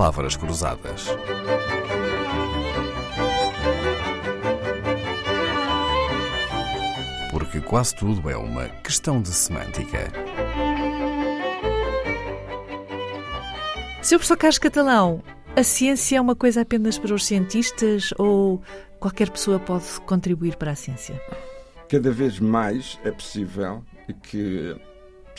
Palavras 0.00 0.34
Cruzadas. 0.34 1.08
Porque 7.30 7.60
quase 7.60 7.94
tudo 7.96 8.30
é 8.30 8.34
uma 8.34 8.66
questão 8.82 9.20
de 9.20 9.28
semântica. 9.28 10.10
Sr. 14.00 14.16
Professor 14.16 14.38
Carlos 14.38 14.58
Catalão, 14.58 15.22
a 15.54 15.62
ciência 15.62 16.16
é 16.16 16.20
uma 16.22 16.34
coisa 16.34 16.62
apenas 16.62 16.96
para 16.98 17.12
os 17.12 17.26
cientistas 17.26 18.14
ou 18.16 18.62
qualquer 18.98 19.28
pessoa 19.28 19.58
pode 19.58 19.84
contribuir 20.06 20.56
para 20.56 20.70
a 20.70 20.74
ciência? 20.74 21.20
Cada 21.90 22.10
vez 22.10 22.40
mais 22.40 22.98
é 23.04 23.10
possível 23.10 23.84
que 24.22 24.74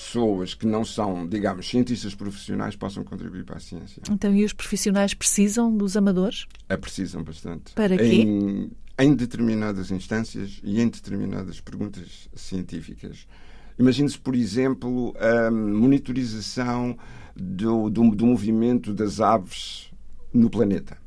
pessoas 0.01 0.55
que 0.55 0.65
não 0.65 0.83
são, 0.83 1.27
digamos, 1.27 1.69
cientistas 1.69 2.15
profissionais 2.15 2.75
possam 2.75 3.03
contribuir 3.03 3.45
para 3.45 3.57
a 3.57 3.59
ciência. 3.59 4.01
Então, 4.09 4.33
e 4.35 4.43
os 4.43 4.51
profissionais 4.51 5.13
precisam 5.13 5.75
dos 5.75 5.95
amadores? 5.95 6.47
É, 6.67 6.75
precisam 6.75 7.23
bastante. 7.23 7.73
Para 7.73 7.95
quê? 7.95 8.03
Em, 8.03 8.71
em 8.97 9.13
determinadas 9.13 9.91
instâncias 9.91 10.59
e 10.63 10.81
em 10.81 10.89
determinadas 10.89 11.61
perguntas 11.61 12.27
científicas. 12.33 13.27
Imagine-se, 13.77 14.17
por 14.17 14.35
exemplo, 14.35 15.15
a 15.17 15.51
monitorização 15.51 16.97
do, 17.35 17.89
do, 17.89 18.15
do, 18.15 18.25
movimento 18.25 18.93
das 18.93 19.21
aves 19.21 19.91
no 20.33 20.49
planeta. 20.49 20.97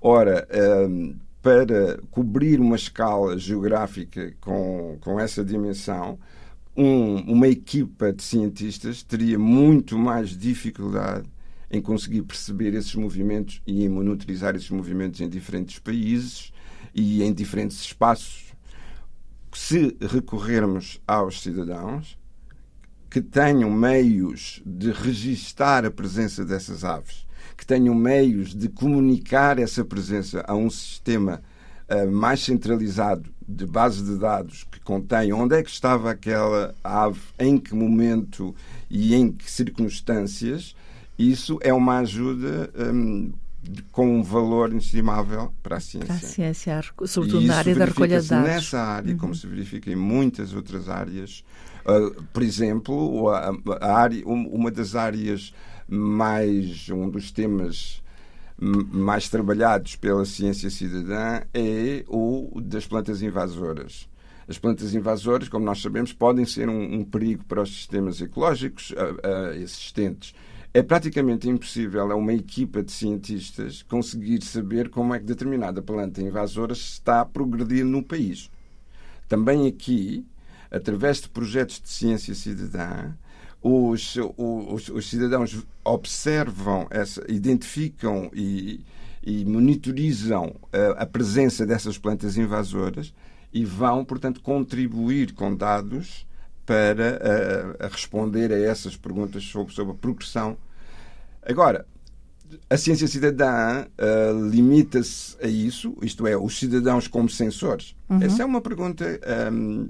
Ora, 0.00 0.46
um, 0.88 1.16
para 1.42 1.98
cobrir 2.10 2.60
uma 2.60 2.76
escala 2.76 3.36
geográfica 3.36 4.32
com, 4.40 4.98
com 5.00 5.20
essa 5.20 5.44
dimensão, 5.44 6.18
um, 6.78 7.32
uma 7.32 7.48
equipa 7.48 8.12
de 8.12 8.22
cientistas 8.22 9.02
teria 9.02 9.36
muito 9.36 9.98
mais 9.98 10.30
dificuldade 10.30 11.28
em 11.68 11.82
conseguir 11.82 12.22
perceber 12.22 12.72
esses 12.72 12.94
movimentos 12.94 13.60
e 13.66 13.84
em 13.84 13.88
monitorizar 13.88 14.54
esses 14.54 14.70
movimentos 14.70 15.20
em 15.20 15.28
diferentes 15.28 15.80
países 15.80 16.52
e 16.94 17.24
em 17.24 17.32
diferentes 17.34 17.80
espaços. 17.80 18.54
Se 19.52 19.96
recorrermos 20.00 21.00
aos 21.04 21.42
cidadãos 21.42 22.16
que 23.10 23.20
tenham 23.20 23.70
meios 23.72 24.62
de 24.64 24.92
registar 24.92 25.84
a 25.84 25.90
presença 25.90 26.44
dessas 26.44 26.84
aves, 26.84 27.26
que 27.56 27.66
tenham 27.66 27.94
meios 27.94 28.54
de 28.54 28.68
comunicar 28.68 29.58
essa 29.58 29.84
presença 29.84 30.44
a 30.46 30.54
um 30.54 30.70
sistema 30.70 31.42
mais 32.10 32.40
centralizado 32.40 33.30
de 33.48 33.64
base 33.64 34.04
de 34.04 34.18
dados 34.18 34.66
que 34.70 34.78
contém 34.80 35.32
onde 35.32 35.56
é 35.56 35.62
que 35.62 35.70
estava 35.70 36.10
aquela 36.10 36.74
ave, 36.84 37.20
em 37.38 37.56
que 37.56 37.74
momento 37.74 38.54
e 38.90 39.14
em 39.14 39.32
que 39.32 39.50
circunstâncias, 39.50 40.76
isso 41.18 41.58
é 41.62 41.72
uma 41.72 41.98
ajuda 41.98 42.70
um, 42.92 43.32
com 43.90 44.18
um 44.18 44.22
valor 44.22 44.70
inestimável 44.70 45.52
para 45.62 45.78
a 45.78 45.80
ciência. 45.80 46.06
Para 46.06 46.16
a 46.16 46.18
ciência, 46.18 46.84
sobretudo 47.06 47.46
na 47.46 47.56
área 47.56 47.74
da 47.74 47.84
recolha 47.86 48.20
de 48.20 48.28
dados. 48.28 48.48
Nessa 48.48 48.80
área, 48.80 49.12
uhum. 49.12 49.18
como 49.18 49.34
se 49.34 49.46
verifica 49.46 49.90
em 49.90 49.96
muitas 49.96 50.54
outras 50.54 50.88
áreas, 50.88 51.42
uh, 51.86 52.22
por 52.32 52.42
exemplo, 52.42 53.30
a, 53.30 53.50
a 53.80 53.92
área, 53.94 54.22
uma 54.26 54.70
das 54.70 54.94
áreas 54.94 55.52
mais, 55.88 56.88
um 56.90 57.08
dos 57.08 57.30
temas 57.30 58.02
mais 58.60 59.28
trabalhados 59.28 59.94
pela 59.96 60.24
ciência 60.24 60.68
cidadã 60.68 61.42
é 61.54 62.04
o 62.08 62.60
das 62.60 62.86
plantas 62.86 63.22
invasoras. 63.22 64.08
As 64.48 64.58
plantas 64.58 64.94
invasoras, 64.94 65.48
como 65.48 65.64
nós 65.64 65.80
sabemos, 65.80 66.12
podem 66.12 66.44
ser 66.44 66.68
um, 66.68 66.94
um 66.94 67.04
perigo 67.04 67.44
para 67.44 67.62
os 67.62 67.68
sistemas 67.68 68.20
ecológicos 68.20 68.90
uh, 68.90 68.94
uh, 68.94 69.52
existentes. 69.54 70.34
É 70.72 70.82
praticamente 70.82 71.48
impossível 71.48 72.10
a 72.10 72.16
uma 72.16 72.32
equipa 72.32 72.82
de 72.82 72.90
cientistas 72.90 73.82
conseguir 73.82 74.42
saber 74.42 74.88
como 74.88 75.14
é 75.14 75.18
que 75.18 75.24
determinada 75.24 75.82
planta 75.82 76.22
invasora 76.22 76.72
está 76.72 77.20
a 77.20 77.26
progredir 77.26 77.84
no 77.84 78.02
país. 78.02 78.50
Também 79.28 79.66
aqui, 79.66 80.26
através 80.70 81.20
de 81.20 81.28
projetos 81.28 81.80
de 81.80 81.88
ciência 81.90 82.34
cidadã, 82.34 83.12
os, 83.62 84.16
os, 84.36 84.88
os 84.88 85.10
cidadãos 85.10 85.56
observam, 85.84 86.86
essa, 86.90 87.24
identificam 87.28 88.30
e, 88.32 88.80
e 89.22 89.44
monitorizam 89.44 90.54
a, 90.72 91.02
a, 91.02 91.06
presença 91.06 91.66
dessas 91.66 91.98
plantas 91.98 92.36
invasoras 92.36 93.12
e 93.52 93.64
vão, 93.64 94.04
portanto, 94.04 94.40
contribuir 94.40 95.32
com 95.32 95.54
dados 95.54 96.26
para 96.64 97.76
a, 97.80 97.86
a 97.86 97.88
responder 97.88 98.52
a 98.52 98.58
essas 98.58 98.96
perguntas 98.96 99.42
sobre, 99.44 99.74
sobre 99.74 99.92
a 99.92 99.96
progressão. 99.96 100.56
Agora, 101.42 101.86
a 102.70 102.76
ciência 102.76 103.06
cidadã 103.06 103.84
uh, 103.84 104.48
limita-se 104.48 105.36
a 105.42 105.48
isso, 105.48 105.96
isto 106.02 106.26
é, 106.26 106.36
os 106.36 106.58
cidadãos 106.58 107.08
como 107.08 107.28
sensores? 107.28 107.94
Uhum. 108.08 108.22
Essa 108.22 108.42
é 108.42 108.46
uma 108.46 108.60
pergunta 108.60 109.04
um, 109.52 109.88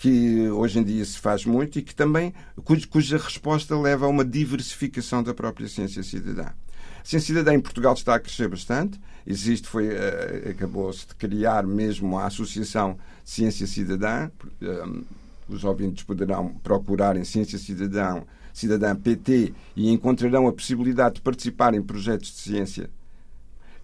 que 0.00 0.48
hoje 0.48 0.78
em 0.78 0.82
dia 0.82 1.04
se 1.04 1.18
faz 1.18 1.44
muito 1.44 1.78
e 1.78 1.82
que 1.82 1.94
também 1.94 2.32
cuja, 2.64 3.18
resposta 3.18 3.78
leva 3.78 4.06
a 4.06 4.08
uma 4.08 4.24
diversificação 4.24 5.22
da 5.22 5.34
própria 5.34 5.68
ciência 5.68 6.02
cidadã. 6.02 6.46
A 6.46 7.04
ciência 7.04 7.26
cidadã 7.26 7.52
em 7.52 7.60
Portugal 7.60 7.92
está 7.92 8.14
a 8.14 8.18
crescer 8.18 8.48
bastante. 8.48 8.98
Existe, 9.26 9.68
foi, 9.68 9.88
uh, 9.88 10.50
acabou-se 10.50 11.06
de 11.06 11.14
criar 11.14 11.66
mesmo 11.66 12.18
a 12.18 12.24
Associação 12.24 12.96
Ciência 13.22 13.66
Cidadã. 13.66 14.30
Um, 14.62 15.04
os 15.46 15.64
ouvintes 15.64 16.02
poderão 16.02 16.54
procurar 16.62 17.18
em 17.18 17.24
Ciência 17.24 17.58
Cidadã, 17.58 18.22
Cidadã 18.54 18.96
PT 18.96 19.52
e 19.76 19.90
encontrarão 19.90 20.48
a 20.48 20.52
possibilidade 20.52 21.16
de 21.16 21.20
participar 21.20 21.74
em 21.74 21.82
projetos 21.82 22.32
de 22.32 22.38
ciência 22.38 22.90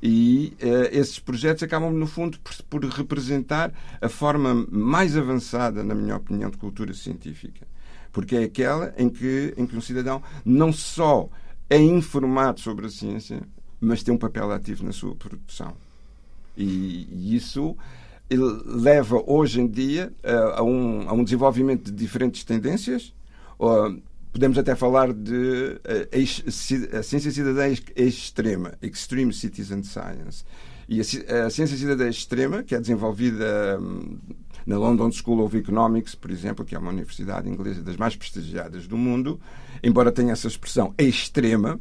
e 0.02 0.54
uh, 0.62 0.88
esses 0.92 1.18
projetos 1.18 1.62
acabam, 1.62 1.92
no 1.92 2.06
fundo, 2.06 2.38
por, 2.40 2.54
por, 2.64 2.84
representar 2.84 3.72
a 4.00 4.08
forma 4.08 4.66
mais 4.70 5.16
avançada, 5.16 5.82
na 5.82 5.94
minha 5.94 6.16
opinião, 6.16 6.50
de 6.50 6.56
cultura 6.56 6.92
científica. 6.92 7.66
Porque 8.12 8.36
é 8.36 8.44
aquela 8.44 8.94
em 8.96 9.08
que, 9.08 9.54
em 9.56 9.66
que 9.66 9.76
um 9.76 9.80
cidadão 9.80 10.22
não 10.44 10.72
só 10.72 11.28
é 11.68 11.78
informado 11.78 12.60
sobre 12.60 12.86
a 12.86 12.90
ciência, 12.90 13.40
mas 13.80 14.02
tem 14.02 14.14
um 14.14 14.18
papel 14.18 14.50
ativo 14.52 14.84
na 14.84 14.92
sua 14.92 15.14
produção. 15.14 15.74
E, 16.56 17.08
e 17.10 17.36
isso 17.36 17.76
leva, 18.30 19.22
hoje 19.26 19.60
em 19.60 19.66
dia, 19.66 20.12
uh, 20.24 20.58
a, 20.58 20.62
um, 20.62 21.08
a 21.08 21.12
um 21.12 21.24
desenvolvimento 21.24 21.84
de 21.84 21.92
diferentes 21.92 22.44
tendências. 22.44 23.14
Podemos 24.32 24.58
até 24.58 24.74
falar 24.74 25.12
de 25.12 25.32
uh, 25.32 26.98
a 26.98 27.02
ciência 27.02 27.30
cidadã 27.30 27.66
extrema, 27.96 28.74
Extreme 28.82 29.32
Citizen 29.32 29.82
Science. 29.82 30.44
E 30.88 31.00
a, 31.00 31.50
ciência 31.50 31.76
cidadã 31.76 32.08
extrema, 32.08 32.62
que 32.62 32.74
é 32.74 32.80
desenvolvida 32.80 33.78
um, 33.80 34.18
na 34.64 34.78
London 34.78 35.10
School 35.10 35.44
of 35.44 35.56
Economics, 35.56 36.14
por 36.14 36.30
exemplo, 36.30 36.64
que 36.64 36.76
é 36.76 36.78
uma 36.78 36.90
universidade 36.90 37.48
inglesa 37.48 37.82
das 37.82 37.96
mais 37.96 38.14
prestigiadas 38.14 38.86
do 38.86 38.96
mundo, 38.96 39.40
embora 39.82 40.12
tenha 40.12 40.32
essa 40.32 40.46
expressão 40.46 40.94
extrema, 40.96 41.80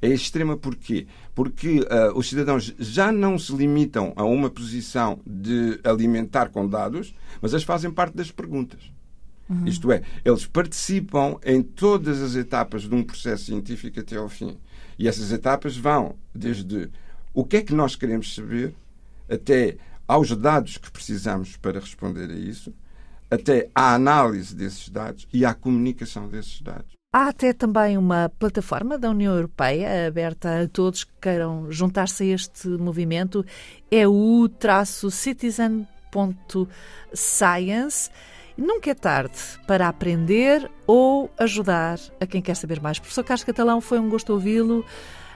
é 0.00 0.08
extrema 0.08 0.56
porquê? 0.56 1.06
Porque 1.34 1.80
uh, 1.80 2.16
os 2.16 2.28
cidadãos 2.28 2.72
já 2.78 3.10
não 3.10 3.38
se 3.38 3.52
limitam 3.54 4.12
a 4.14 4.24
uma 4.24 4.48
posição 4.48 5.20
de 5.26 5.80
alimentar 5.82 6.50
com 6.50 6.66
dados, 6.66 7.12
mas 7.42 7.52
eles 7.52 7.64
fazem 7.64 7.90
parte 7.90 8.16
das 8.16 8.30
perguntas. 8.30 8.80
Uhum. 9.48 9.66
Isto 9.66 9.92
é, 9.92 10.02
eles 10.24 10.46
participam 10.46 11.38
em 11.44 11.62
todas 11.62 12.22
as 12.22 12.34
etapas 12.34 12.82
de 12.82 12.94
um 12.94 13.02
processo 13.02 13.44
científico 13.44 14.00
até 14.00 14.16
ao 14.16 14.28
fim. 14.28 14.56
E 14.98 15.08
essas 15.08 15.32
etapas 15.32 15.76
vão 15.76 16.16
desde 16.34 16.90
o 17.32 17.44
que 17.44 17.58
é 17.58 17.62
que 17.62 17.74
nós 17.74 17.96
queremos 17.96 18.34
saber 18.34 18.74
até 19.28 19.76
aos 20.06 20.36
dados 20.36 20.76
que 20.76 20.90
precisamos 20.90 21.56
para 21.56 21.80
responder 21.80 22.30
a 22.30 22.34
isso, 22.34 22.74
até 23.30 23.70
à 23.74 23.94
análise 23.94 24.54
desses 24.54 24.88
dados 24.88 25.26
e 25.32 25.44
à 25.44 25.54
comunicação 25.54 26.28
desses 26.28 26.60
dados. 26.60 26.92
Há 27.12 27.28
até 27.28 27.52
também 27.52 27.96
uma 27.96 28.28
plataforma 28.40 28.98
da 28.98 29.08
União 29.08 29.32
Europeia 29.34 30.08
aberta 30.08 30.62
a 30.62 30.68
todos 30.68 31.04
que 31.04 31.12
queiram 31.20 31.70
juntar-se 31.70 32.24
a 32.24 32.34
este 32.34 32.66
movimento. 32.68 33.46
É 33.88 34.06
o 34.06 34.48
traço 34.48 35.12
citizen.science. 35.12 38.10
Nunca 38.56 38.90
é 38.90 38.94
tarde 38.94 39.38
para 39.66 39.88
aprender 39.88 40.70
ou 40.86 41.30
ajudar 41.38 41.98
a 42.20 42.26
quem 42.26 42.40
quer 42.40 42.54
saber 42.54 42.80
mais. 42.80 42.98
Professor 42.98 43.24
Carlos 43.24 43.44
Catalão, 43.44 43.80
foi 43.80 43.98
um 43.98 44.08
gosto 44.08 44.32
ouvi-lo. 44.32 44.84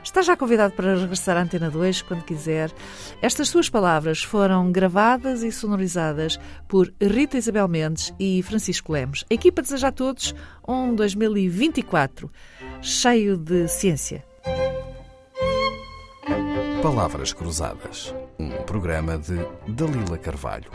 Está 0.03 0.23
já 0.23 0.37
convidado 0.37 0.73
para 0.75 0.97
regressar 0.97 1.37
à 1.37 1.43
Antena 1.43 1.70
2 1.70 2.03
quando 2.03 2.25
quiser. 2.25 2.73
Estas 3.20 3.49
suas 3.49 3.69
palavras 3.69 4.23
foram 4.23 4.70
gravadas 4.70 5.43
e 5.43 5.50
sonorizadas 5.50 6.38
por 6.69 6.93
Rita 7.00 7.37
Isabel 7.37 7.67
Mendes 7.67 8.15
e 8.19 8.43
Francisco 8.43 8.93
Lemos. 8.93 9.25
A 9.31 9.35
equipa 9.35 9.61
deseja 9.61 9.88
a 9.88 9.93
todos 9.93 10.35
um 10.67 10.94
2024 10.94 12.31
cheio 12.81 13.37
de 13.37 13.67
ciência. 13.69 14.25
Palavras 16.81 17.32
Cruzadas, 17.32 18.14
um 18.38 18.50
programa 18.62 19.19
de 19.19 19.37
Dalila 19.67 20.17
Carvalho. 20.17 20.71